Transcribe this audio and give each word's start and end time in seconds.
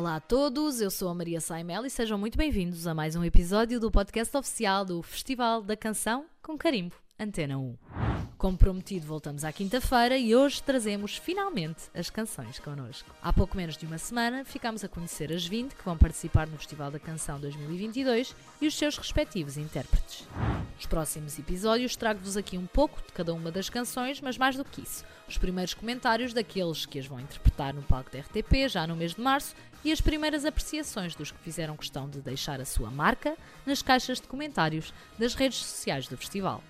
Olá 0.00 0.16
a 0.16 0.20
todos, 0.20 0.80
eu 0.80 0.90
sou 0.90 1.10
a 1.10 1.14
Maria 1.14 1.42
Saimel 1.42 1.84
e 1.84 1.90
sejam 1.90 2.16
muito 2.16 2.38
bem-vindos 2.38 2.86
a 2.86 2.94
mais 2.94 3.14
um 3.16 3.22
episódio 3.22 3.78
do 3.78 3.90
podcast 3.90 4.34
oficial 4.34 4.82
do 4.82 5.02
Festival 5.02 5.60
da 5.60 5.76
Canção 5.76 6.24
com 6.42 6.56
Carimbo, 6.56 6.94
Antena 7.18 7.58
1. 7.58 8.09
Como 8.40 8.56
prometido, 8.56 9.06
voltamos 9.06 9.44
à 9.44 9.52
quinta-feira 9.52 10.16
e 10.16 10.34
hoje 10.34 10.62
trazemos 10.62 11.14
finalmente 11.18 11.90
as 11.92 12.08
canções 12.08 12.58
connosco. 12.58 13.14
Há 13.20 13.34
pouco 13.34 13.54
menos 13.54 13.76
de 13.76 13.84
uma 13.84 13.98
semana 13.98 14.46
ficámos 14.46 14.82
a 14.82 14.88
conhecer 14.88 15.30
as 15.30 15.44
20 15.44 15.74
que 15.74 15.84
vão 15.84 15.94
participar 15.94 16.46
no 16.46 16.56
Festival 16.56 16.90
da 16.90 16.98
Canção 16.98 17.38
2022 17.38 18.34
e 18.58 18.66
os 18.66 18.74
seus 18.74 18.96
respectivos 18.96 19.58
intérpretes. 19.58 20.26
Nos 20.74 20.86
próximos 20.86 21.38
episódios 21.38 21.96
trago-vos 21.96 22.34
aqui 22.34 22.56
um 22.56 22.66
pouco 22.66 23.02
de 23.02 23.12
cada 23.12 23.34
uma 23.34 23.52
das 23.52 23.68
canções, 23.68 24.22
mas 24.22 24.38
mais 24.38 24.56
do 24.56 24.64
que 24.64 24.80
isso, 24.80 25.04
os 25.28 25.36
primeiros 25.36 25.74
comentários 25.74 26.32
daqueles 26.32 26.86
que 26.86 26.98
as 26.98 27.04
vão 27.04 27.20
interpretar 27.20 27.74
no 27.74 27.82
palco 27.82 28.10
da 28.10 28.20
RTP 28.20 28.70
já 28.70 28.86
no 28.86 28.96
mês 28.96 29.16
de 29.16 29.20
março 29.20 29.54
e 29.84 29.92
as 29.92 30.00
primeiras 30.00 30.46
apreciações 30.46 31.14
dos 31.14 31.30
que 31.30 31.38
fizeram 31.40 31.76
questão 31.76 32.08
de 32.08 32.22
deixar 32.22 32.58
a 32.58 32.64
sua 32.64 32.90
marca 32.90 33.36
nas 33.66 33.82
caixas 33.82 34.18
de 34.18 34.26
comentários 34.26 34.94
das 35.18 35.34
redes 35.34 35.58
sociais 35.58 36.08
do 36.08 36.16
festival. 36.16 36.64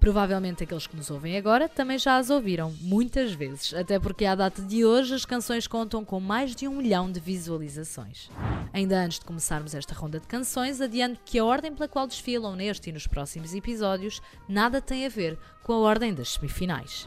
Provavelmente 0.00 0.64
aqueles 0.64 0.86
que 0.86 0.96
nos 0.96 1.10
ouvem 1.10 1.36
agora 1.36 1.68
também 1.68 1.98
já 1.98 2.16
as 2.16 2.30
ouviram 2.30 2.74
muitas 2.80 3.32
vezes, 3.32 3.74
até 3.74 3.98
porque 3.98 4.24
à 4.24 4.34
data 4.34 4.62
de 4.62 4.82
hoje 4.82 5.14
as 5.14 5.26
canções 5.26 5.66
contam 5.66 6.02
com 6.04 6.18
mais 6.18 6.56
de 6.56 6.66
um 6.66 6.76
milhão 6.76 7.12
de 7.12 7.20
visualizações. 7.20 8.30
Ainda 8.72 8.98
antes 8.98 9.18
de 9.18 9.26
começarmos 9.26 9.74
esta 9.74 9.94
ronda 9.94 10.18
de 10.18 10.26
canções, 10.26 10.80
adianto 10.80 11.20
que 11.22 11.38
a 11.38 11.44
ordem 11.44 11.74
pela 11.74 11.86
qual 11.86 12.06
desfilam 12.06 12.56
neste 12.56 12.88
e 12.88 12.92
nos 12.92 13.06
próximos 13.06 13.54
episódios 13.54 14.22
nada 14.48 14.80
tem 14.80 15.04
a 15.04 15.10
ver 15.10 15.38
com 15.62 15.74
a 15.74 15.78
ordem 15.78 16.14
das 16.14 16.30
semifinais. 16.30 17.06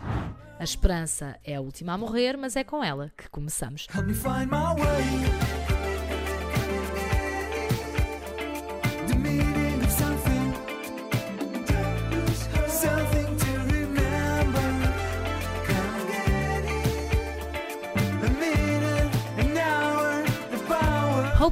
A 0.60 0.64
esperança 0.64 1.38
é 1.44 1.56
a 1.56 1.62
última 1.62 1.94
a 1.94 1.98
morrer, 1.98 2.38
mas 2.38 2.56
é 2.56 2.64
com 2.64 2.84
ela 2.84 3.12
que 3.17 3.28
começamos. 3.30 3.88
Help 3.94 4.06
me 4.06 4.14
find 4.14 4.52
my 4.52 4.80
way. 4.80 5.73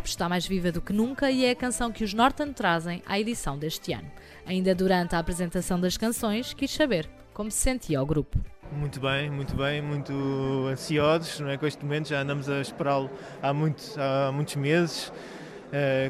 Hope 0.02 0.10
está 0.10 0.28
mais 0.28 0.48
viva 0.48 0.72
do 0.72 0.82
que 0.82 0.92
nunca 0.92 1.30
e 1.30 1.46
é 1.46 1.52
a 1.52 1.56
canção 1.56 1.92
que 1.92 2.04
os 2.04 2.12
Norton 2.12 2.54
trazem 2.54 3.04
à 3.06 3.20
edição 3.20 3.56
deste 3.56 3.94
ano. 3.94 4.10
Ainda 4.48 4.74
durante 4.74 5.16
a 5.16 5.20
apresentação 5.20 5.80
das 5.80 5.96
canções, 5.96 6.56
quis 6.56 6.72
saber 6.72 7.08
como 7.36 7.52
se 7.52 7.58
sentia 7.58 8.02
o 8.02 8.06
grupo. 8.06 8.40
Muito 8.72 9.00
bem, 9.00 9.30
muito 9.30 9.56
bem, 9.56 9.80
muito 9.80 10.12
ansiosos 10.72 11.40
não 11.40 11.50
é, 11.50 11.56
com 11.56 11.68
este 11.68 11.86
momento, 11.86 12.10
já 12.10 12.22
andamos 12.22 12.50
a 12.50 12.62
esperá-lo 12.62 13.12
há, 13.44 13.54
muito, 13.54 13.84
há 13.96 14.32
muitos 14.32 14.56
meses, 14.56 15.14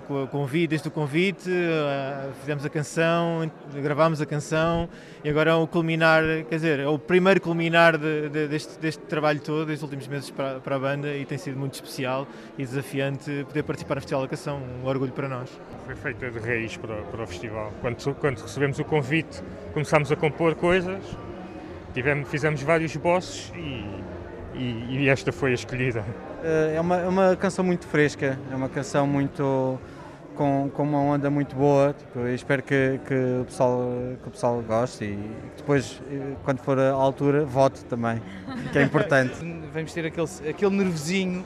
o 0.09 0.27
convite, 0.27 0.67
desde 0.69 0.87
o 0.87 0.91
convite, 0.91 1.49
eh, 1.51 2.29
fizemos 2.39 2.65
a 2.65 2.69
canção, 2.69 3.51
gravámos 3.75 4.19
a 4.19 4.25
canção 4.25 4.89
e 5.23 5.29
agora 5.29 5.51
é 5.51 5.53
o 5.53 5.67
culminar, 5.67 6.23
quer 6.49 6.55
dizer, 6.55 6.79
é 6.79 6.87
o 6.87 6.97
primeiro 6.97 7.39
culminar 7.39 7.95
de- 7.97 8.27
de- 8.29 8.47
deste, 8.47 8.79
deste 8.79 9.03
trabalho 9.03 9.39
todo, 9.39 9.65
destes 9.67 9.83
últimos 9.83 10.07
meses 10.07 10.31
para, 10.31 10.59
para 10.59 10.75
a 10.75 10.79
banda 10.79 11.13
e 11.15 11.25
tem 11.25 11.37
sido 11.37 11.59
muito 11.59 11.75
especial 11.75 12.27
e 12.57 12.65
desafiante 12.65 13.45
poder 13.47 13.61
participar 13.63 13.95
no 13.95 14.01
Festival 14.01 14.23
da 14.23 14.27
Canção, 14.29 14.59
um 14.83 14.87
orgulho 14.87 15.11
para 15.11 15.29
nós. 15.29 15.49
Foi 15.85 15.95
feita 15.95 16.31
de 16.31 16.39
raiz 16.39 16.75
para, 16.77 16.95
para 16.95 17.23
o 17.23 17.27
festival. 17.27 17.71
Quando, 17.81 18.15
quando 18.15 18.39
recebemos 18.41 18.79
o 18.79 18.83
convite, 18.83 19.43
começámos 19.73 20.11
a 20.11 20.15
compor 20.15 20.55
coisas, 20.55 21.03
tivemos, 21.93 22.27
fizemos 22.29 22.63
vários 22.63 22.95
bosses 22.95 23.51
e, 23.55 23.85
e- 24.57 24.85
e 25.03 25.09
esta 25.09 25.31
foi 25.31 25.51
a 25.51 25.53
escolhida. 25.53 26.03
Eh, 26.43 26.73
É 26.75 26.81
uma, 26.81 26.97
é 26.97 27.07
uma 27.07 27.35
canção 27.35 27.63
muito 27.63 27.85
fresca, 27.87 28.37
é 28.51 28.55
uma 28.55 28.69
canção 28.69 29.05
muito 29.07 29.79
com, 30.35 30.69
com 30.73 30.83
uma 30.83 30.99
onda 30.99 31.29
muito 31.29 31.55
boa. 31.55 31.93
Tipo, 31.97 32.27
espero 32.27 32.63
que, 32.63 32.99
que, 33.07 33.13
o 33.41 33.45
pessoal, 33.45 33.79
que 34.21 34.27
o 34.27 34.31
pessoal 34.31 34.61
goste 34.61 35.03
e 35.05 35.19
depois, 35.57 36.01
eh, 36.11 36.33
quando 36.43 36.59
for 36.59 36.79
a 36.79 36.91
altura, 36.91 37.45
vote 37.45 37.83
também, 37.85 38.21
que 38.71 38.77
é 38.79 38.83
importante. 38.83 39.33
vamos 39.73 39.93
ter 39.93 40.05
aquele, 40.05 40.27
aquele 40.49 40.75
nervosinho. 40.75 41.45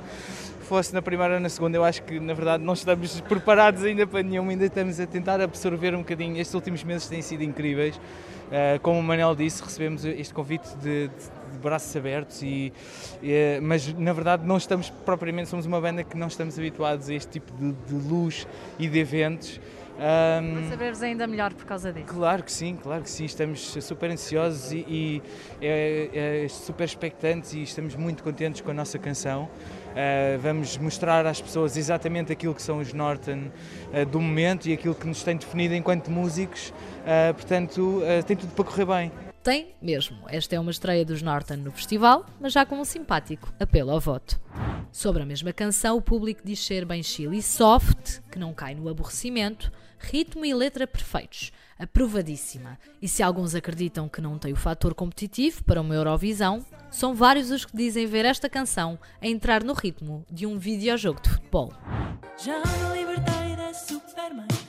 Fosse 0.62 0.92
na 0.96 1.02
primeira 1.02 1.36
ou 1.36 1.40
na 1.40 1.48
segunda, 1.48 1.78
eu 1.78 1.84
acho 1.84 2.02
que 2.02 2.20
na 2.20 2.34
verdade 2.34 2.64
não 2.64 2.74
estamos 2.74 3.22
preparados 3.22 3.84
ainda 3.84 4.08
para 4.08 4.24
nenhum, 4.24 4.50
ainda 4.50 4.66
estamos 4.66 5.00
a 5.00 5.06
tentar 5.06 5.40
absorver 5.40 5.94
um 5.94 6.00
bocadinho. 6.00 6.36
Estes 6.42 6.56
últimos 6.56 6.84
meses 6.84 7.08
têm 7.08 7.22
sido 7.22 7.44
incríveis. 7.44 7.96
Uh, 7.98 8.80
como 8.82 9.00
o 9.00 9.04
Manel 9.04 9.36
disse, 9.36 9.62
recebemos 9.64 10.04
este 10.06 10.34
convite 10.34 10.68
de, 10.78 11.08
de- 11.08 11.14
de 11.52 11.58
braços 11.58 11.96
abertos, 11.96 12.42
e, 12.42 12.74
e, 13.22 13.60
mas 13.62 13.94
na 13.94 14.14
verdade 14.14 14.46
não 14.46 14.58
estamos 14.58 14.90
propriamente, 14.90 15.50
somos 15.50 15.66
uma 15.66 15.80
banda 15.80 16.04
que 16.04 16.18
não 16.18 16.28
estamos 16.28 16.58
habituados 16.58 17.10
a 17.10 17.14
este 17.14 17.32
tipo 17.34 17.54
de, 17.54 17.72
de 17.72 18.08
luz 18.08 18.48
e 18.80 18.88
de 18.88 19.00
eventos. 19.00 19.60
Um, 19.96 20.70
Saber-vos 20.70 21.02
ainda 21.02 21.26
melhor 21.26 21.54
por 21.54 21.66
causa 21.66 21.92
disso. 21.92 22.08
Claro 22.08 22.44
que 22.44 22.52
sim, 22.52 22.76
claro 22.76 23.04
que 23.04 23.10
sim. 23.10 23.26
Estamos 23.26 23.62
super 23.82 24.12
ansiosos 24.12 24.72
e, 24.74 24.86
e, 24.88 25.22
é, 25.62 26.44
é, 26.44 26.48
super 26.50 26.84
expectantes 26.84 27.54
e 27.54 27.64
estamos 27.64 27.96
muito 27.96 28.22
contentes 28.22 28.62
com 28.62 28.72
a 28.72 28.74
nossa 28.74 29.00
canção. 29.00 29.44
Uh, 29.44 30.38
vamos 30.40 30.78
mostrar 30.78 31.26
às 31.26 31.40
pessoas 31.40 31.78
exatamente 31.78 32.32
aquilo 32.32 32.54
que 32.54 32.62
são 32.62 32.80
os 32.80 32.92
Norton 32.94 33.46
uh, 33.94 34.06
do 34.06 34.20
momento 34.20 34.68
e 34.68 34.74
aquilo 34.74 34.94
que 34.94 35.08
nos 35.08 35.24
tem 35.24 35.38
definido 35.38 35.74
enquanto 35.74 36.12
músicos. 36.12 36.70
Uh, 36.70 37.34
portanto, 37.34 38.02
tem 38.28 38.36
tudo 38.36 38.52
para 38.54 38.66
correr 38.66 38.86
bem. 38.86 39.35
Tem 39.46 39.76
mesmo. 39.80 40.18
Esta 40.28 40.56
é 40.56 40.60
uma 40.60 40.72
estreia 40.72 41.06
dos 41.06 41.22
Norton 41.22 41.58
no 41.58 41.72
festival, 41.72 42.26
mas 42.42 42.52
já 42.52 42.66
com 42.66 42.80
um 42.80 42.84
simpático 42.84 43.54
apelo 43.60 43.92
ao 43.92 44.00
voto. 44.00 44.42
Sobre 44.92 45.22
a 45.22 45.26
mesma 45.26 45.54
canção, 45.54 45.98
o 45.98 46.02
público 46.02 46.42
diz 46.44 46.60
ser 46.60 46.84
bem 46.84 47.04
chill 47.04 47.32
e 47.32 47.44
soft, 47.44 48.22
que 48.32 48.40
não 48.40 48.56
cai 48.56 48.74
no 48.74 48.90
aborrecimento, 48.90 49.72
ritmo 50.00 50.44
e 50.44 50.52
letra 50.52 50.88
perfeitos, 50.88 51.52
aprovadíssima. 51.78 52.80
E 53.00 53.08
se 53.08 53.22
alguns 53.22 53.54
acreditam 53.54 54.10
que 54.10 54.20
não 54.20 54.40
tem 54.40 54.52
o 54.52 54.56
fator 54.56 54.96
competitivo 54.96 55.64
para 55.64 55.80
uma 55.80 55.94
Eurovisão, 55.94 56.66
são 56.90 57.14
vários 57.14 57.52
os 57.52 57.66
que 57.66 57.78
dizem 57.78 58.08
ver 58.08 58.26
esta 58.26 58.50
canção 58.50 58.98
a 59.22 59.28
entrar 59.28 59.64
no 59.64 59.74
ritmo 59.74 60.26
de 60.28 60.48
um 60.48 60.58
videojogo 60.58 61.22
de 61.22 61.30
futebol. 61.30 61.72
Já 62.44 62.58
me 62.58 62.98
libertei 62.98 63.56
da 63.56 63.72
Superman. 63.76 64.65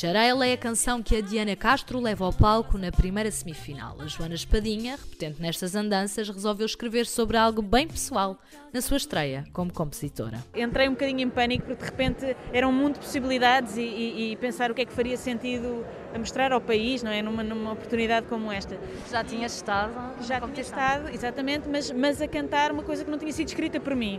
A 0.00 0.02
Ginger 0.02 0.16
Ale 0.16 0.48
é 0.48 0.52
a 0.54 0.56
canção 0.56 1.02
que 1.02 1.14
a 1.16 1.20
Diana 1.20 1.54
Castro 1.54 2.00
leva 2.00 2.24
ao 2.24 2.32
palco 2.32 2.78
na 2.78 2.90
primeira 2.90 3.30
semifinal. 3.30 3.96
A 4.00 4.06
Joana 4.06 4.34
Espadinha, 4.34 4.96
repetente 4.96 5.42
nestas 5.42 5.74
andanças, 5.74 6.26
resolveu 6.30 6.64
escrever 6.64 7.04
sobre 7.06 7.36
algo 7.36 7.60
bem 7.60 7.86
pessoal 7.86 8.38
na 8.72 8.80
sua 8.80 8.96
estreia 8.96 9.44
como 9.52 9.70
compositora. 9.70 10.38
entrei 10.56 10.88
um 10.88 10.92
bocadinho 10.92 11.20
em 11.20 11.28
pânico 11.28 11.66
porque 11.66 11.84
de 11.84 11.90
repente 11.90 12.36
era 12.50 12.66
um 12.66 12.72
mundo 12.72 12.94
de 12.94 13.00
possibilidades 13.00 13.76
e, 13.76 13.82
e- 13.82 14.32
e 14.32 14.36
pensar 14.36 14.70
o 14.70 14.74
que 14.74 14.80
é 14.80 14.84
que 14.86 14.92
faria 14.92 15.18
sentido 15.18 15.84
a 16.14 16.18
mostrar 16.18 16.50
ao 16.50 16.62
país, 16.62 17.02
não 17.02 17.10
é? 17.10 17.20
Numa, 17.20 17.42
numa 17.42 17.72
oportunidade 17.72 18.26
como 18.26 18.50
esta. 18.50 18.78
Já 19.10 19.22
tinhas 19.22 19.54
estado? 19.54 19.92
Já 20.24 20.40
tinha 20.40 20.62
estado, 20.62 21.10
exatamente, 21.10 21.68
mas, 21.68 21.90
mas 21.90 22.22
a 22.22 22.26
cantar 22.28 22.72
uma 22.72 22.82
coisa 22.82 23.04
que 23.04 23.10
não 23.10 23.18
tinha 23.18 23.32
sido 23.32 23.48
escrita 23.48 23.78
por 23.78 23.94
mim. 23.94 24.18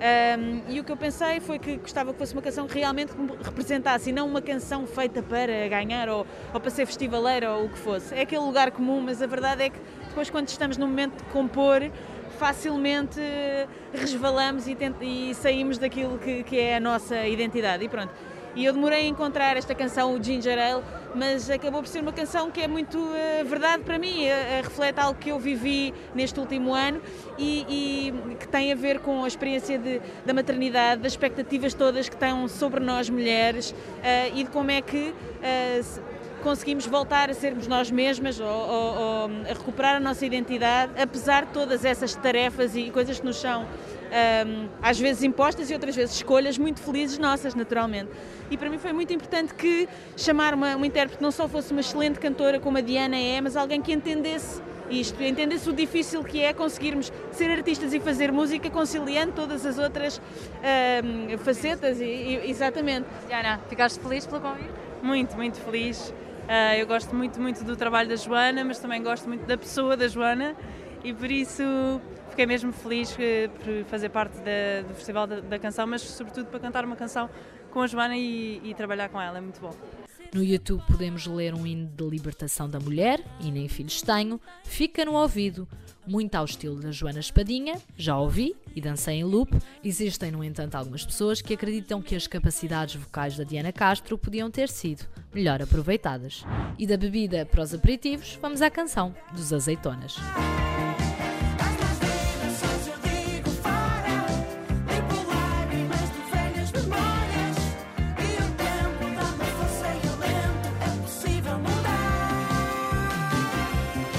Ahm, 0.00 0.62
e 0.68 0.78
o 0.78 0.84
que 0.84 0.92
eu 0.92 0.96
pensei 0.96 1.40
foi 1.40 1.58
que 1.58 1.76
gostava 1.76 2.12
que 2.12 2.18
fosse 2.18 2.32
uma 2.32 2.42
canção 2.42 2.68
que 2.68 2.78
realmente 2.78 3.12
me 3.18 3.32
representasse 3.42 4.10
e 4.10 4.12
não 4.12 4.28
uma 4.28 4.40
canção 4.40 4.86
feita 4.86 5.22
para 5.22 5.68
ganhar 5.68 6.08
ou, 6.08 6.24
ou 6.54 6.60
para 6.60 6.70
ser 6.70 6.86
festivaleira 6.86 7.50
ou 7.52 7.66
o 7.66 7.68
que 7.68 7.78
fosse. 7.78 8.14
É 8.14 8.20
aquele 8.20 8.42
lugar 8.42 8.70
comum, 8.70 9.00
mas 9.00 9.20
a 9.20 9.26
verdade 9.26 9.64
é 9.64 9.70
que 9.70 9.78
depois, 10.08 10.30
quando 10.30 10.48
estamos 10.48 10.76
no 10.76 10.86
momento 10.86 11.16
de 11.16 11.24
compor, 11.30 11.90
facilmente 12.38 13.20
resvalamos 13.92 14.68
e, 14.68 14.76
e 15.00 15.34
saímos 15.34 15.78
daquilo 15.78 16.18
que, 16.18 16.44
que 16.44 16.58
é 16.58 16.76
a 16.76 16.80
nossa 16.80 17.26
identidade. 17.26 17.84
E 17.84 17.88
pronto. 17.88 18.12
E 18.54 18.64
eu 18.64 18.72
demorei 18.72 19.04
a 19.04 19.08
encontrar 19.08 19.56
esta 19.56 19.74
canção, 19.74 20.14
o 20.14 20.22
Ginger 20.22 20.58
Ale, 20.58 20.82
mas 21.14 21.48
acabou 21.50 21.82
por 21.82 21.88
ser 21.88 22.00
uma 22.00 22.12
canção 22.12 22.50
que 22.50 22.60
é 22.60 22.68
muito 22.68 22.98
eh, 23.14 23.44
verdade 23.44 23.82
para 23.82 23.98
mim, 23.98 24.24
eh, 24.24 24.60
reflete 24.62 25.00
algo 25.00 25.18
que 25.18 25.30
eu 25.30 25.38
vivi 25.38 25.92
neste 26.14 26.38
último 26.38 26.74
ano 26.74 27.00
e, 27.38 28.12
e 28.30 28.36
que 28.36 28.46
tem 28.48 28.72
a 28.72 28.74
ver 28.74 29.00
com 29.00 29.24
a 29.24 29.28
experiência 29.28 29.78
de- 29.78 30.00
da 30.26 30.34
maternidade, 30.34 31.02
das 31.02 31.12
expectativas 31.12 31.72
todas 31.74 32.08
que 32.08 32.14
estão 32.14 32.46
sobre 32.48 32.80
nós 32.80 33.08
mulheres 33.08 33.74
e 34.34 34.44
de 34.44 34.50
como 34.50 34.70
é 34.70 34.80
que 34.80 35.14
se- 35.82 36.00
conseguimos 36.42 36.86
voltar 36.86 37.30
a 37.30 37.34
sermos 37.34 37.66
nós 37.66 37.90
mesmas 37.90 38.38
ou, 38.38 38.46
ou- 38.46 38.94
ou 38.98 39.24
a 39.50 39.52
recuperar 39.54 39.96
a 39.96 40.00
nossa 40.00 40.24
identidade, 40.24 40.92
apesar 41.00 41.46
de 41.46 41.52
todas 41.52 41.84
essas 41.84 42.14
tarefas 42.14 42.76
e 42.76 42.90
coisas 42.90 43.18
que 43.18 43.26
nos 43.26 43.36
são 43.40 43.66
ahm, 44.12 44.68
às 44.82 44.98
vezes 44.98 45.22
impostas 45.22 45.70
e 45.70 45.74
outras 45.74 45.94
vezes 45.94 46.16
escolhas 46.16 46.58
muito 46.58 46.80
felizes 46.80 47.18
nossas, 47.18 47.54
naturalmente. 47.54 48.10
E 48.50 48.56
para 48.56 48.70
mim 48.70 48.78
foi 48.78 48.92
muito 48.92 49.12
importante 49.12 49.54
que 49.54 49.88
chamar 50.16 50.54
uma, 50.54 50.76
uma 50.76 50.86
intérprete 50.86 51.22
não 51.22 51.30
só 51.30 51.48
fosse 51.48 51.72
uma 51.72 51.80
excelente 51.80 52.18
cantora 52.18 52.58
como 52.58 52.78
a 52.78 52.80
Diana 52.80 53.16
é, 53.16 53.40
mas 53.40 53.56
alguém 53.56 53.80
que 53.80 53.92
entendesse 53.92 54.60
isto. 54.90 55.22
Entenda-se 55.22 55.68
o 55.68 55.72
difícil 55.72 56.24
que 56.24 56.40
é 56.40 56.52
conseguirmos 56.52 57.12
ser 57.30 57.50
artistas 57.50 57.92
e 57.92 58.00
fazer 58.00 58.32
música 58.32 58.70
conciliando 58.70 59.32
todas 59.32 59.66
as 59.66 59.78
outras 59.78 60.20
ahm, 60.62 61.36
facetas. 61.38 62.00
E, 62.00 62.04
e- 62.04 62.50
exatamente. 62.50 63.06
Diana, 63.26 63.60
ficaste 63.68 64.00
feliz 64.00 64.26
pelo 64.26 64.40
convite? 64.40 64.70
Muito, 65.02 65.36
muito 65.36 65.58
feliz. 65.60 66.12
Ah, 66.48 66.74
eu 66.78 66.86
gosto 66.86 67.14
muito, 67.14 67.38
muito 67.38 67.62
do 67.62 67.76
trabalho 67.76 68.08
da 68.08 68.16
Joana, 68.16 68.64
mas 68.64 68.78
também 68.78 69.02
gosto 69.02 69.28
muito 69.28 69.44
da 69.44 69.58
pessoa 69.58 69.94
da 69.98 70.08
Joana 70.08 70.56
e 71.04 71.12
por 71.12 71.30
isso 71.30 71.62
fiquei 72.30 72.46
mesmo 72.46 72.72
feliz 72.72 73.16
eh, 73.18 73.48
por 73.48 73.84
fazer 73.90 74.08
parte 74.10 74.36
da- 74.38 74.82
do 74.86 74.94
Festival 74.94 75.26
da, 75.26 75.40
da 75.40 75.58
Canção, 75.58 75.86
mas 75.86 76.02
sobretudo 76.02 76.46
para 76.46 76.60
cantar 76.60 76.84
uma 76.84 76.96
canção 76.96 77.28
com 77.70 77.80
a 77.82 77.86
Joana 77.86 78.16
e, 78.16 78.60
e 78.64 78.74
trabalhar 78.74 79.08
com 79.08 79.20
ela, 79.20 79.38
é 79.38 79.40
muito 79.40 79.60
bom. 79.60 79.74
No 80.34 80.44
YouTube 80.44 80.82
podemos 80.86 81.26
ler 81.26 81.54
um 81.54 81.66
hino 81.66 81.86
de 81.86 82.04
libertação 82.04 82.68
da 82.68 82.78
mulher, 82.78 83.18
e 83.40 83.50
nem 83.50 83.66
filhos 83.66 84.02
tenho, 84.02 84.38
fica 84.62 85.02
no 85.04 85.14
ouvido. 85.14 85.66
Muito 86.06 86.34
ao 86.34 86.44
estilo 86.46 86.76
da 86.80 86.90
Joana 86.90 87.20
Espadinha, 87.20 87.74
já 87.96 88.16
ouvi 88.18 88.54
e 88.74 88.80
dancei 88.80 89.16
em 89.16 89.24
loop. 89.24 89.50
Existem, 89.84 90.30
no 90.30 90.42
entanto, 90.42 90.74
algumas 90.74 91.04
pessoas 91.04 91.42
que 91.42 91.52
acreditam 91.54 92.00
que 92.00 92.14
as 92.16 92.26
capacidades 92.26 92.94
vocais 92.94 93.36
da 93.36 93.44
Diana 93.44 93.72
Castro 93.72 94.16
podiam 94.16 94.50
ter 94.50 94.68
sido 94.70 95.04
melhor 95.34 95.60
aproveitadas. 95.62 96.44
E 96.78 96.86
da 96.86 96.96
bebida 96.96 97.44
para 97.46 97.62
os 97.62 97.74
aperitivos, 97.74 98.38
vamos 98.40 98.60
à 98.62 98.70
canção 98.70 99.14
dos 99.32 99.52
azeitonas. 99.52 100.16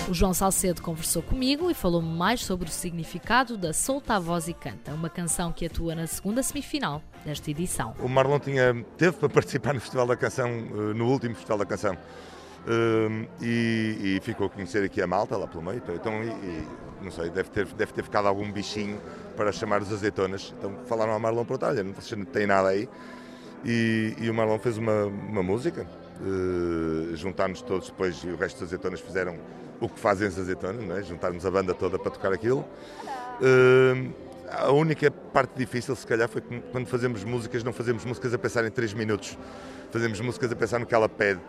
O 0.09 0.13
João 0.13 0.33
Salcedo 0.33 0.81
conversou 0.81 1.21
comigo 1.21 1.69
e 1.69 1.73
falou-me 1.75 2.09
mais 2.09 2.43
sobre 2.43 2.67
o 2.67 2.71
significado 2.71 3.55
da 3.55 3.71
Solta 3.71 4.15
a 4.15 4.19
Voz 4.19 4.47
e 4.47 4.55
Canta, 4.55 4.91
uma 4.91 5.07
canção 5.07 5.51
que 5.51 5.67
atua 5.67 5.93
na 5.93 6.07
segunda 6.07 6.41
semifinal 6.41 7.03
desta 7.23 7.51
edição. 7.51 7.93
O 7.99 8.09
Marlon 8.09 8.39
tinha, 8.39 8.83
teve 8.97 9.17
para 9.17 9.29
participar 9.29 9.75
no 9.75 9.79
Festival 9.79 10.07
da 10.07 10.15
Canção, 10.15 10.49
eh, 10.49 10.93
no 10.95 11.07
último 11.07 11.35
Festival 11.35 11.59
da 11.59 11.65
Canção. 11.67 11.95
Um, 12.67 13.27
e, 13.39 14.17
e 14.17 14.19
ficou 14.23 14.47
a 14.47 14.49
conhecer 14.49 14.83
aqui 14.83 14.99
a 14.99 15.05
malta 15.05 15.37
lá 15.37 15.45
pelo 15.45 15.61
meio. 15.61 15.79
Então, 15.93 16.23
e, 16.23 16.29
e, 16.29 16.67
não 17.03 17.11
sei, 17.11 17.29
deve 17.29 17.51
ter, 17.51 17.67
deve 17.67 17.93
ter 17.93 18.03
ficado 18.03 18.27
algum 18.27 18.51
bichinho 18.51 18.99
para 19.37 19.51
chamar 19.51 19.79
os 19.79 19.93
azeitonas. 19.93 20.55
Então 20.57 20.75
falaram 20.87 21.13
ao 21.13 21.19
Marlon 21.19 21.45
para 21.45 21.67
olha, 21.67 21.83
vocês 21.83 22.17
não 22.17 22.25
têm 22.25 22.47
nada 22.47 22.69
aí. 22.69 22.89
E, 23.63 24.15
e 24.17 24.27
o 24.27 24.33
Marlon 24.33 24.57
fez 24.57 24.75
uma, 24.75 25.05
uma 25.05 25.43
música, 25.43 25.85
uh, 26.19 27.15
juntámos 27.15 27.61
todos 27.61 27.89
depois 27.89 28.23
e 28.23 28.29
o 28.29 28.37
resto 28.37 28.55
das 28.61 28.69
azeitonas 28.69 29.01
fizeram 29.01 29.37
o 29.79 29.87
que 29.89 29.99
fazem 29.99 30.27
as 30.27 30.37
azeitonas, 30.37 30.83
não 30.83 30.97
é? 30.97 31.03
juntarmos 31.03 31.45
a 31.45 31.51
banda 31.51 31.73
toda 31.73 31.97
para 31.97 32.11
tocar 32.11 32.33
aquilo. 32.33 32.65
Uh, 33.41 34.11
a 34.51 34.71
única 34.71 35.11
parte 35.11 35.51
difícil, 35.55 35.95
se 35.95 36.05
calhar, 36.05 36.27
foi 36.27 36.41
quando 36.71 36.87
fazemos 36.87 37.23
músicas, 37.23 37.63
não 37.63 37.71
fazemos 37.71 38.03
músicas 38.03 38.33
a 38.33 38.37
pensar 38.37 38.65
em 38.65 38.71
3 38.71 38.93
minutos, 38.93 39.37
fazemos 39.91 40.19
músicas 40.19 40.51
a 40.51 40.55
pensar 40.55 40.79
no 40.79 40.85
que 40.85 40.95
ela 40.95 41.07
pede. 41.07 41.39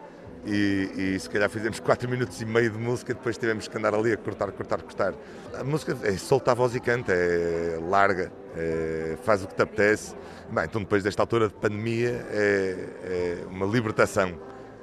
E, 0.47 0.91
e 0.97 1.21
se 1.21 1.29
calhar 1.29 1.51
fizemos 1.51 1.81
4 1.81 2.09
minutos 2.09 2.41
e 2.41 2.47
meio 2.47 2.71
de 2.71 2.79
música, 2.79 3.13
depois 3.13 3.37
tivemos 3.37 3.69
que 3.69 3.77
andar 3.77 3.95
ali 3.95 4.13
a 4.13 4.17
cortar, 4.17 4.51
cortar, 4.53 4.83
cortar. 4.83 5.15
A 5.59 5.65
música 5.65 5.97
é 6.03 6.13
solta 6.17 6.53
a 6.53 6.55
voz 6.55 6.75
e 6.75 6.81
canta, 6.81 7.13
é 7.13 7.79
larga, 7.89 8.33
é- 8.57 9.17
faz 9.23 9.43
o 9.43 9.49
que 9.49 9.55
te 9.55 9.63
apetece. 9.63 10.15
Bem, 10.51 10.65
então 10.65 10.81
depois 10.81 11.03
desta 11.03 11.23
altura 11.23 11.49
de 11.49 11.55
pandemia 11.55 12.27
é, 12.31 12.77
é 13.05 13.47
uma 13.49 13.67
libertação. 13.67 14.39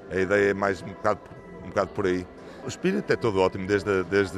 A 0.10 0.16
ideia 0.16 0.52
é 0.52 0.54
mais 0.54 0.82
um 0.82 0.88
bocado, 0.88 1.20
um 1.64 1.70
bocado 1.70 1.90
por 1.90 2.06
aí. 2.06 2.26
O 2.68 2.70
espírito 2.70 3.14
é 3.14 3.16
todo 3.16 3.40
ótimo, 3.40 3.66
desde, 3.66 4.04
desde, 4.04 4.38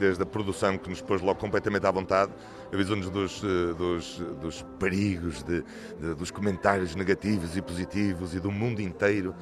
desde 0.00 0.22
a 0.22 0.24
produção 0.24 0.78
que 0.78 0.88
nos 0.88 1.02
pôs 1.02 1.20
logo 1.20 1.38
completamente 1.38 1.86
à 1.86 1.90
vontade, 1.90 2.32
avisou-nos 2.72 3.10
dos, 3.10 3.44
eh, 3.44 3.74
dos, 3.74 4.22
dos 4.40 4.62
perigos, 4.78 5.42
de, 5.42 5.62
de- 6.00 6.14
dos 6.14 6.30
comentários 6.30 6.94
negativos 6.94 7.54
e 7.54 7.60
positivos 7.60 8.34
e 8.34 8.40
do 8.40 8.50
mundo 8.50 8.80
inteiro 8.80 9.34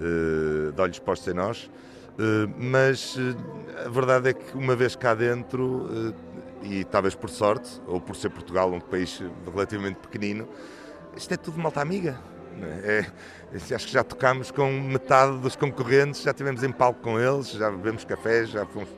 eh, 0.00 0.70
de 0.70 0.80
olhos 0.80 1.00
postos 1.00 1.26
em 1.26 1.34
nós. 1.34 1.68
Eh, 2.16 2.46
Mas 2.56 3.16
a 3.84 3.88
verdade 3.88 4.28
é 4.28 4.32
que 4.32 4.56
uma 4.56 4.76
vez 4.76 4.94
cá 4.94 5.12
dentro, 5.12 6.14
e 6.62 6.84
talvez 6.84 7.16
por 7.16 7.28
sorte, 7.28 7.82
ou 7.88 8.00
por 8.00 8.14
ser 8.14 8.28
Portugal 8.30 8.72
um 8.72 8.78
país 8.78 9.20
relativamente 9.52 9.96
pequenino, 9.96 10.46
isto 11.16 11.34
é 11.34 11.36
tudo 11.36 11.58
malta 11.58 11.80
amiga. 11.80 12.16
Não 12.56 12.68
é? 12.68 13.06
É, 13.52 13.74
acho 13.74 13.86
que 13.86 13.92
já 13.92 14.02
tocámos 14.02 14.50
com 14.50 14.70
metade 14.70 15.38
dos 15.38 15.56
concorrentes, 15.56 16.22
já 16.22 16.30
estivemos 16.30 16.62
em 16.62 16.72
palco 16.72 17.00
com 17.00 17.18
eles, 17.18 17.50
já 17.50 17.70
bebemos 17.70 18.04
café, 18.04 18.44
já, 18.44 18.66
fomos, 18.66 18.88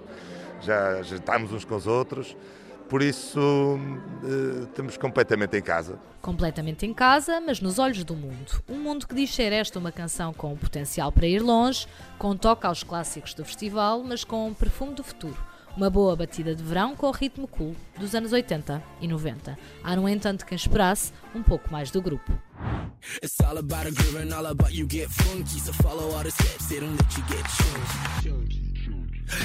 já 0.61 1.03
jantámos 1.03 1.53
uns 1.53 1.65
com 1.65 1.77
os 1.77 1.87
outros. 1.87 2.37
Por 2.89 3.03
isso, 3.03 3.79
eh, 4.25 4.63
estamos 4.63 4.97
completamente 4.97 5.55
em 5.59 5.61
casa. 5.61 5.99
Completamente 6.23 6.87
em 6.87 6.95
casa, 6.95 7.39
mas 7.39 7.61
nos 7.61 7.79
olhos 7.79 8.03
do 8.03 8.15
mundo. 8.15 8.63
Um 8.67 8.79
mundo 8.79 9.07
que 9.07 9.15
diz 9.15 9.35
ser 9.35 9.53
esta 9.53 9.79
uma 9.79 9.93
canção 9.93 10.33
com 10.33 10.57
potencial 10.57 11.13
para 11.13 11.27
ir 11.27 11.41
longe, 11.41 11.87
com 12.19 12.35
toque 12.35 12.67
aos 12.67 12.83
clássicos 12.83 13.35
do 13.35 13.45
festival, 13.45 14.03
mas 14.03 14.25
com 14.25 14.49
um 14.49 14.55
perfume 14.55 14.95
do 14.95 15.05
futuro. 15.05 15.37
Uma 15.77 15.91
boa 15.91 16.17
batida 16.17 16.55
de 16.55 16.63
verão 16.63 16.97
com 16.97 17.11
ritmo 17.11 17.47
cool 17.47 17.77
dos 17.99 18.15
anos 18.15 18.33
80 18.33 18.83
e 19.03 19.07
90. 19.07 19.59
Há, 19.85 19.95
no 19.95 20.09
entanto, 20.09 20.47
quem 20.47 20.57
esperasse 20.57 21.13
um 21.35 21.43
pouco 21.43 21.71
mais 21.71 21.91
do 21.91 22.01
grupo. 22.01 22.33
It's 23.23 23.41
all 23.41 23.57
about 23.59 23.87
a 23.87 23.93
groove 23.93 24.17
and 24.17 24.33
all 24.33 24.47
about 24.47 24.75
you 24.75 24.87
get 24.87 25.09
funky. 25.09 25.59
So 25.59 25.73
follow 25.73 26.11
all 26.15 26.23
the 26.23 26.31
steps, 26.31 26.69
they 26.69 26.81
don't 26.81 26.97
let 26.97 27.17
you 27.17 27.23
get 27.29 27.45
chunky. 27.57 28.69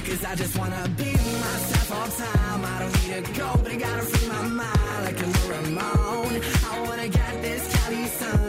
Cause 0.05 0.23
I 0.25 0.35
just 0.35 0.57
wanna 0.57 0.87
be 0.97 1.11
myself 1.11 1.91
all 1.91 2.07
time. 2.07 2.65
I 2.65 2.79
don't 2.79 2.95
need 3.03 3.13
a 3.17 3.21
go, 3.37 3.51
but 3.61 3.71
I 3.71 3.75
gotta 3.75 4.01
free 4.03 4.27
my 4.29 4.47
mind 4.47 5.03
like 5.05 5.19
a 5.19 5.29
Ramon. 5.49 6.41
I 6.71 6.81
wanna 6.87 7.09
get 7.09 7.41
this 7.41 7.63
Cali 7.75 8.05
sun. 8.07 8.42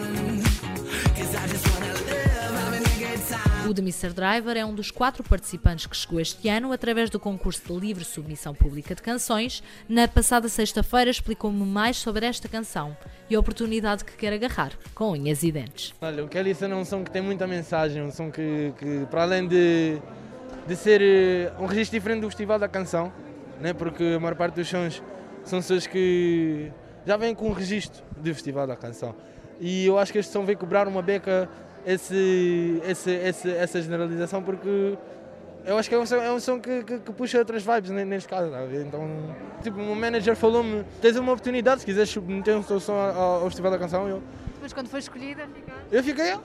O 3.67 3.73
de 3.73 3.81
Mr. 3.81 4.13
Driver 4.13 4.59
é 4.59 4.65
um 4.65 4.75
dos 4.75 4.91
quatro 4.91 5.25
participantes 5.25 5.87
que 5.87 5.97
chegou 5.97 6.21
este 6.21 6.51
ano 6.51 6.71
através 6.71 7.09
do 7.09 7.19
concurso 7.19 7.63
de 7.67 7.81
livre 7.81 8.05
submissão 8.05 8.55
pública 8.55 8.95
de 8.95 9.01
canções. 9.01 9.63
Na 9.89 10.07
passada 10.07 10.51
sexta-feira 10.51 11.11
explicou-me 11.11 11.65
mais 11.65 11.97
sobre 11.97 12.27
esta 12.27 12.47
canção 12.47 12.95
e 13.31 13.35
a 13.35 13.41
oportunidade 13.41 14.05
que 14.05 14.13
quer 14.17 14.35
agarrar 14.35 14.73
com 14.95 15.13
unhas 15.13 15.43
e 15.43 15.51
dentes. 15.51 15.95
Olha, 16.03 16.23
o 16.23 16.29
Kelly 16.29 16.55
Sun 16.55 16.67
é 16.67 16.75
um 16.75 16.85
som 16.85 17.03
que 17.03 17.11
tem 17.11 17.23
muita 17.23 17.47
mensagem, 17.47 18.03
um 18.03 18.11
som 18.11 18.31
que, 18.31 18.75
que 18.79 19.07
para 19.11 19.23
além 19.23 19.49
de, 19.49 19.99
de 20.67 20.77
ser 20.77 21.01
eh, 21.01 21.51
um 21.59 21.65
registro 21.65 21.99
diferente 21.99 22.21
do 22.21 22.29
Festival 22.29 22.59
da 22.59 22.69
Canção, 22.69 23.11
né? 23.63 23.73
porque 23.73 24.05
a 24.17 24.21
maior 24.21 24.37
parte 24.37 24.57
dos 24.57 24.69
sons 24.69 25.03
são 25.43 25.63
sons 25.63 25.87
que 25.87 26.71
já 27.07 27.17
vêm 27.17 27.35
com 27.35 27.49
um 27.49 27.53
registro 27.53 28.03
do 28.15 28.35
Festival 28.35 28.67
da 28.67 28.77
Canção. 28.77 29.15
E 29.59 29.87
eu 29.87 29.99
acho 29.99 30.13
que 30.13 30.19
este 30.19 30.31
som 30.33 30.45
veio 30.45 30.59
cobrar 30.59 30.87
uma 30.87 31.01
beca 31.01 31.49
esse, 31.87 32.81
esse, 32.87 33.11
esse- 33.11 33.51
essa 33.53 33.81
generalização 33.83 34.43
porque 34.43 34.97
eu 35.67 35.79
acho 35.79 35.89
que 35.89 35.95
é 35.95 35.99
um 35.99 36.05
som, 36.07 36.17
é 36.17 36.31
um 36.33 36.39
som 36.41 36.61
que, 36.61 36.83
que- 36.85 36.99
que 36.99 37.13
puxa 37.13 37.39
outras 37.39 37.63
vibes 37.63 37.91
ne- 37.91 38.05
neste 38.05 38.29
caso. 38.29 38.51
tá? 38.51 38.65
Então, 38.73 39.09
tipo, 39.63 39.79
o 39.81 39.85
meu 39.85 39.95
manager 39.95 40.37
falou-me: 40.37 40.85
tens 41.01 41.17
uma 41.17 41.33
oportunidade, 41.33 41.81
se 41.81 41.87
quiseres 41.87 42.11
submeter 42.11 42.57
um 42.57 42.63
teu 42.63 42.79
som 42.81 42.93
ao, 42.95 43.43
ao 43.43 43.45
Festival 43.47 43.71
da 43.73 43.79
Canção, 43.79 44.09
eu, 44.09 44.23
Mas 44.61 44.73
quando 44.73 44.89
foi 44.89 45.01
escolhida, 45.01 45.43
fica. 45.55 45.73
eu 45.93 46.03
fiquei, 46.03 46.33
"Ah, 46.33 46.41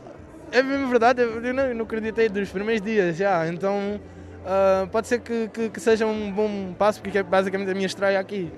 é 0.52 0.62
mesmo 0.64 0.88
verdade, 0.88 1.22
eu 1.22 1.54
não, 1.54 1.64
eu 1.64 1.76
não 1.76 1.84
acreditei 1.86 2.28
dos 2.30 2.50
primeiros 2.50 2.82
dias 2.82 3.16
já, 3.18 3.48
então 3.48 4.00
ah, 4.46 4.88
pode 4.92 5.08
ser 5.08 5.20
que, 5.20 5.50
que- 5.50 5.70
que 5.70 5.80
seja 5.80 6.06
um 6.06 6.32
bom 6.32 6.74
passo, 6.78 7.02
porque 7.02 7.18
é 7.18 7.24
basicamente 7.24 7.70
a 7.72 7.74
minha 7.74 7.88
estreia 7.88 8.20
aqui. 8.20 8.52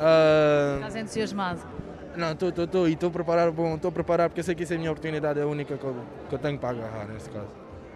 Ah, 0.00 0.74
Estás 0.76 0.96
entusiasmado. 0.96 1.60
Não, 2.16 2.32
estou, 2.32 2.48
estou, 2.48 2.88
e 2.88 2.92
estou 2.92 3.08
a 3.08 3.12
preparar, 3.12 3.50
bom, 3.50 3.74
estou 3.74 3.88
a 3.88 3.92
preparar 3.92 4.28
porque 4.28 4.40
eu 4.40 4.44
sei 4.44 4.54
que 4.54 4.62
isso 4.62 4.72
é 4.72 4.76
a 4.76 4.78
minha 4.78 4.90
oportunidade, 4.90 5.38
é 5.38 5.42
a 5.42 5.46
única 5.46 5.76
que 5.76 5.84
eu, 5.84 6.04
que 6.28 6.34
eu 6.34 6.38
tenho 6.38 6.58
para 6.58 6.70
agarrar 6.70 7.06
neste 7.06 7.30
caso. 7.30 7.48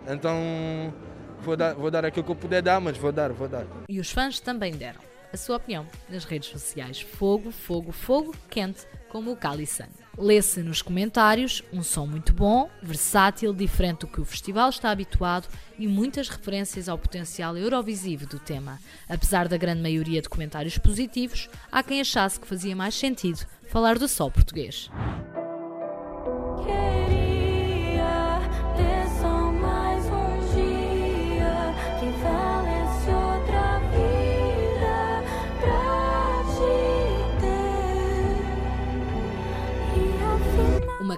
Então 0.06 0.92
vou 1.40 1.56
dar, 1.56 1.74
vou 1.74 1.90
dar 1.90 2.04
aquilo 2.04 2.24
que 2.24 2.30
eu 2.30 2.36
puder 2.36 2.62
dar, 2.62 2.80
mas 2.80 2.96
vou 2.96 3.12
dar, 3.12 3.32
vou 3.32 3.48
dar. 3.48 3.66
E 3.88 3.98
os 4.00 4.10
fãs 4.10 4.40
também 4.40 4.72
deram 4.72 5.00
a 5.32 5.36
sua 5.36 5.56
opinião 5.56 5.86
nas 6.08 6.24
redes 6.24 6.48
sociais. 6.48 7.00
Fogo, 7.00 7.50
fogo, 7.50 7.92
fogo, 7.92 8.34
quente, 8.48 8.86
como 9.08 9.32
o 9.32 9.36
Calisan. 9.36 9.88
Lê-se 10.20 10.62
nos 10.62 10.82
comentários 10.82 11.62
um 11.72 11.82
som 11.82 12.06
muito 12.06 12.34
bom, 12.34 12.68
versátil, 12.82 13.54
diferente 13.54 14.00
do 14.00 14.06
que 14.06 14.20
o 14.20 14.24
festival 14.24 14.68
está 14.68 14.90
habituado 14.90 15.48
e 15.78 15.88
muitas 15.88 16.28
referências 16.28 16.90
ao 16.90 16.98
potencial 16.98 17.56
eurovisivo 17.56 18.26
do 18.26 18.38
tema. 18.38 18.78
Apesar 19.08 19.48
da 19.48 19.56
grande 19.56 19.80
maioria 19.80 20.20
de 20.20 20.28
comentários 20.28 20.76
positivos, 20.76 21.48
há 21.72 21.82
quem 21.82 22.02
achasse 22.02 22.38
que 22.38 22.46
fazia 22.46 22.76
mais 22.76 22.94
sentido 22.94 23.46
falar 23.70 23.98
do 23.98 24.06
sol 24.06 24.30
português. 24.30 24.90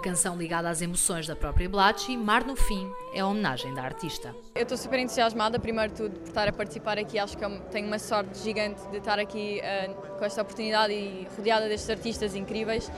Canção 0.03 0.37
ligada 0.37 0.69
às 0.69 0.83
emoções 0.83 1.29
da 1.29 1.37
própria 1.37 1.69
Blatchy, 1.69 2.17
Mar 2.17 2.45
no 2.45 2.57
Fim 2.57 2.91
é 3.15 3.21
a 3.21 3.27
homenagem 3.27 3.73
da 3.73 3.83
artista. 3.83 4.35
Eu 4.53 4.65
estou 4.65 4.77
super 4.77 4.99
entusiasmada, 4.99 5.61
primeiro 5.61 5.93
de 5.93 6.03
tudo, 6.03 6.19
por 6.19 6.29
estar 6.29 6.49
a 6.49 6.53
participar 6.53 6.99
aqui. 6.99 7.21
Acho 7.21 7.39
que 7.39 7.45
eu 7.45 7.61
tenho 7.71 7.87
uma 7.87 8.01
sorte 8.01 8.37
gigante 8.41 8.81
de 8.91 8.97
estar 8.97 9.21
aqui 9.21 9.61
eh, 9.61 9.91
com 10.19 10.25
esta 10.25 10.43
oportunidade 10.43 10.93
e 10.93 11.27
rodeada 11.37 11.69
destes 11.69 11.89
artistas 11.89 12.35
incríveis. 12.35 12.91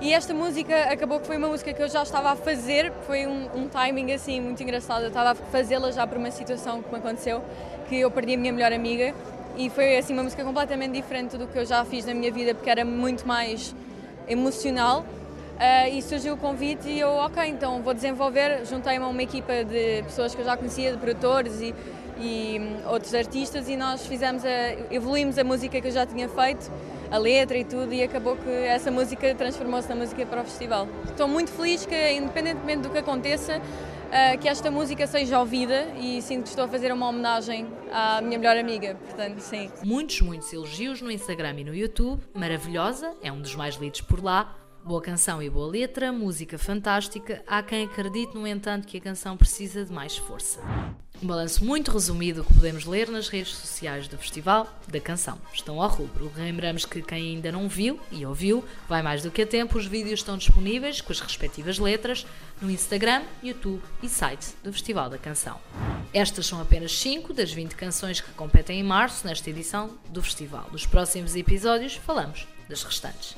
E 0.00 0.14
esta 0.14 0.32
música 0.32 0.84
acabou 0.84 1.18
que 1.18 1.26
foi 1.26 1.36
uma 1.36 1.48
música 1.48 1.72
que 1.72 1.82
eu 1.82 1.88
já 1.88 2.04
estava 2.04 2.30
a 2.30 2.36
fazer, 2.36 2.92
foi 3.06 3.26
um, 3.26 3.48
um 3.56 3.68
timing 3.68 4.12
assim 4.12 4.40
muito 4.40 4.62
engraçado. 4.62 5.02
Eu 5.02 5.08
estava 5.08 5.32
a 5.32 5.34
fazê-la 5.34 5.90
já 5.90 6.06
por 6.06 6.16
uma 6.16 6.30
situação 6.30 6.80
que 6.80 6.90
me 6.90 6.98
aconteceu, 6.98 7.42
que 7.88 7.96
eu 7.96 8.10
perdi 8.10 8.34
a 8.34 8.38
minha 8.38 8.52
melhor 8.52 8.72
amiga. 8.72 9.12
E 9.56 9.68
foi 9.68 9.98
assim 9.98 10.12
uma 10.12 10.22
música 10.22 10.44
completamente 10.44 10.92
diferente 10.92 11.36
do 11.36 11.48
que 11.48 11.58
eu 11.58 11.66
já 11.66 11.84
fiz 11.84 12.06
na 12.06 12.14
minha 12.14 12.30
vida, 12.30 12.54
porque 12.54 12.70
era 12.70 12.84
muito 12.84 13.26
mais 13.26 13.74
emocional. 14.28 15.04
Uh, 15.62 15.94
e 15.94 16.02
surgiu 16.02 16.34
o 16.34 16.36
convite 16.36 16.88
e 16.88 16.98
eu, 16.98 17.10
ok, 17.10 17.40
então 17.46 17.80
vou 17.82 17.94
desenvolver. 17.94 18.66
Juntei-me 18.66 19.04
a 19.04 19.06
uma 19.06 19.22
equipa 19.22 19.62
de 19.62 20.02
pessoas 20.02 20.34
que 20.34 20.40
eu 20.40 20.44
já 20.44 20.56
conhecia, 20.56 20.90
de 20.90 20.98
produtores 20.98 21.60
e, 21.60 21.72
e 22.18 22.58
hum, 22.58 22.88
outros 22.90 23.14
artistas, 23.14 23.68
e 23.68 23.76
nós 23.76 24.04
fizemos 24.04 24.44
a, 24.44 24.48
evoluímos 24.92 25.38
a 25.38 25.44
música 25.44 25.80
que 25.80 25.86
eu 25.86 25.92
já 25.92 26.04
tinha 26.04 26.28
feito, 26.28 26.68
a 27.12 27.16
letra 27.16 27.56
e 27.56 27.64
tudo, 27.64 27.94
e 27.94 28.02
acabou 28.02 28.36
que 28.36 28.50
essa 28.50 28.90
música 28.90 29.32
transformou-se 29.36 29.88
na 29.88 29.94
música 29.94 30.26
para 30.26 30.40
o 30.40 30.44
festival. 30.44 30.88
Estou 31.04 31.28
muito 31.28 31.52
feliz 31.52 31.86
que, 31.86 32.10
independentemente 32.10 32.80
do 32.80 32.90
que 32.90 32.98
aconteça, 32.98 33.58
uh, 33.58 34.38
que 34.40 34.48
esta 34.48 34.68
música 34.68 35.06
seja 35.06 35.38
ouvida 35.38 35.86
e 35.96 36.20
sinto 36.22 36.42
que 36.42 36.48
estou 36.48 36.64
a 36.64 36.68
fazer 36.68 36.92
uma 36.92 37.08
homenagem 37.08 37.68
à 37.92 38.20
minha 38.20 38.36
melhor 38.36 38.56
amiga, 38.56 38.96
portanto, 38.96 39.38
sim. 39.38 39.70
Muitos, 39.84 40.22
muitos 40.22 40.52
elogios 40.52 41.00
no 41.00 41.08
Instagram 41.08 41.54
e 41.60 41.64
no 41.64 41.72
YouTube. 41.72 42.20
Maravilhosa, 42.34 43.14
é 43.22 43.30
um 43.30 43.40
dos 43.40 43.54
mais 43.54 43.76
lidos 43.76 44.00
por 44.00 44.20
lá. 44.20 44.56
Boa 44.84 45.00
canção 45.00 45.40
e 45.40 45.48
boa 45.48 45.70
letra, 45.70 46.10
música 46.10 46.58
fantástica. 46.58 47.40
Há 47.46 47.62
quem 47.62 47.84
acredite, 47.84 48.34
no 48.34 48.44
entanto, 48.44 48.88
que 48.88 48.98
a 48.98 49.00
canção 49.00 49.36
precisa 49.36 49.84
de 49.84 49.92
mais 49.92 50.16
força. 50.16 50.58
Um 51.22 51.26
balanço 51.28 51.64
muito 51.64 51.92
resumido 51.92 52.42
que 52.42 52.52
podemos 52.52 52.84
ler 52.84 53.08
nas 53.08 53.28
redes 53.28 53.54
sociais 53.54 54.08
do 54.08 54.18
Festival 54.18 54.66
da 54.88 54.98
Canção. 54.98 55.38
Estão 55.54 55.80
ao 55.80 55.88
rubro. 55.88 56.32
Lembramos 56.36 56.84
que 56.84 57.00
quem 57.00 57.36
ainda 57.36 57.52
não 57.52 57.68
viu 57.68 58.00
e 58.10 58.26
ouviu, 58.26 58.64
vai 58.88 59.02
mais 59.02 59.22
do 59.22 59.30
que 59.30 59.42
a 59.42 59.46
tempo, 59.46 59.78
os 59.78 59.86
vídeos 59.86 60.18
estão 60.18 60.36
disponíveis 60.36 61.00
com 61.00 61.12
as 61.12 61.20
respectivas 61.20 61.78
letras 61.78 62.26
no 62.60 62.68
Instagram, 62.68 63.22
YouTube 63.40 63.80
e 64.02 64.08
site 64.08 64.56
do 64.64 64.72
Festival 64.72 65.08
da 65.08 65.16
Canção. 65.16 65.60
Estas 66.12 66.44
são 66.46 66.60
apenas 66.60 66.98
5 66.98 67.32
das 67.32 67.52
20 67.52 67.76
canções 67.76 68.20
que 68.20 68.32
competem 68.32 68.80
em 68.80 68.82
março 68.82 69.24
nesta 69.28 69.48
edição 69.48 69.96
do 70.08 70.20
festival. 70.20 70.68
Nos 70.72 70.86
próximos 70.86 71.36
episódios 71.36 71.94
falamos 71.94 72.48
das 72.68 72.82
restantes. 72.82 73.36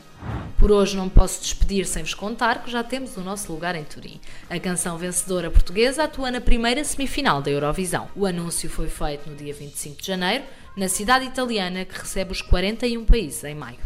Por 0.64 0.72
hoje 0.72 0.96
não 0.96 1.10
posso 1.10 1.42
despedir 1.42 1.84
sem 1.84 2.02
vos 2.02 2.14
contar 2.14 2.64
que 2.64 2.70
já 2.70 2.82
temos 2.82 3.18
o 3.18 3.20
nosso 3.20 3.52
lugar 3.52 3.74
em 3.74 3.84
Turim. 3.84 4.18
A 4.48 4.58
canção 4.58 4.96
vencedora 4.96 5.50
portuguesa 5.50 6.04
atua 6.04 6.30
na 6.30 6.40
primeira 6.40 6.82
semifinal 6.82 7.42
da 7.42 7.50
Eurovisão. 7.50 8.08
O 8.16 8.24
anúncio 8.24 8.70
foi 8.70 8.88
feito 8.88 9.28
no 9.28 9.36
dia 9.36 9.52
25 9.52 10.00
de 10.00 10.06
janeiro, 10.06 10.42
na 10.74 10.88
cidade 10.88 11.26
italiana 11.26 11.84
que 11.84 11.98
recebe 11.98 12.32
os 12.32 12.40
41 12.40 13.04
países 13.04 13.44
em 13.44 13.54
maio. 13.54 13.76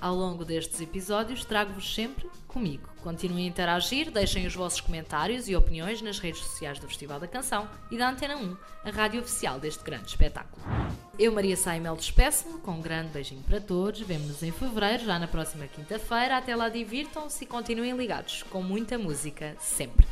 Ao 0.00 0.14
longo 0.14 0.42
destes 0.42 0.80
episódios 0.80 1.44
trago-vos 1.44 1.94
sempre 1.94 2.26
comigo. 2.48 2.88
Continuem 3.02 3.44
a 3.44 3.48
interagir, 3.48 4.10
deixem 4.10 4.46
os 4.46 4.54
vossos 4.54 4.80
comentários 4.80 5.50
e 5.50 5.54
opiniões 5.54 6.00
nas 6.00 6.18
redes 6.18 6.40
sociais 6.40 6.78
do 6.78 6.88
Festival 6.88 7.20
da 7.20 7.28
Canção 7.28 7.68
e 7.90 7.98
da 7.98 8.08
Antena 8.08 8.38
1, 8.38 8.56
a 8.86 8.90
rádio 8.90 9.20
oficial 9.20 9.60
deste 9.60 9.84
grande 9.84 10.06
espetáculo. 10.06 10.64
Eu, 11.18 11.32
Maria 11.32 11.56
Saimel, 11.56 11.96
despeço-me 11.96 12.58
com 12.60 12.72
um 12.72 12.82
grande 12.82 13.08
beijinho 13.08 13.42
para 13.42 13.58
todos. 13.58 14.00
Vemo-nos 14.00 14.42
em 14.42 14.52
fevereiro, 14.52 15.04
já 15.04 15.18
na 15.18 15.26
próxima 15.26 15.66
quinta-feira. 15.66 16.36
Até 16.36 16.54
lá, 16.54 16.68
divirtam-se 16.68 17.44
e 17.44 17.46
continuem 17.46 17.96
ligados 17.96 18.42
com 18.42 18.62
muita 18.62 18.98
música 18.98 19.56
sempre. 19.58 20.06